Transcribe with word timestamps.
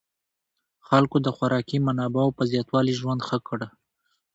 خلکو 0.87 1.17
د 1.25 1.27
خوراکي 1.35 1.77
منابعو 1.87 2.35
په 2.37 2.43
زیاتوالي 2.51 2.93
ژوند 2.99 3.21
ښه 3.27 3.37
کړ. 3.47 3.59